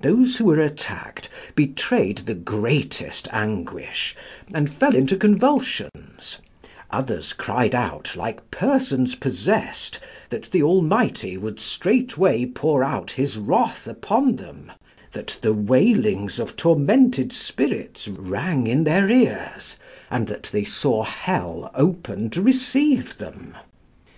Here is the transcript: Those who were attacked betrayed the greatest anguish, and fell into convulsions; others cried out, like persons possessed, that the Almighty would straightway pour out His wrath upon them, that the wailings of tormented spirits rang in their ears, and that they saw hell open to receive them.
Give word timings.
Those 0.00 0.38
who 0.38 0.46
were 0.46 0.58
attacked 0.58 1.28
betrayed 1.54 2.16
the 2.20 2.32
greatest 2.34 3.28
anguish, 3.30 4.16
and 4.54 4.70
fell 4.70 4.96
into 4.96 5.18
convulsions; 5.18 6.38
others 6.90 7.34
cried 7.34 7.74
out, 7.74 8.16
like 8.16 8.50
persons 8.50 9.14
possessed, 9.14 10.00
that 10.30 10.44
the 10.44 10.62
Almighty 10.62 11.36
would 11.36 11.60
straightway 11.60 12.46
pour 12.46 12.82
out 12.82 13.10
His 13.10 13.36
wrath 13.36 13.86
upon 13.86 14.36
them, 14.36 14.72
that 15.12 15.38
the 15.42 15.52
wailings 15.52 16.40
of 16.40 16.56
tormented 16.56 17.30
spirits 17.34 18.08
rang 18.08 18.66
in 18.66 18.84
their 18.84 19.10
ears, 19.10 19.76
and 20.10 20.26
that 20.28 20.44
they 20.44 20.64
saw 20.64 21.04
hell 21.04 21.70
open 21.74 22.30
to 22.30 22.40
receive 22.40 23.18
them. 23.18 23.54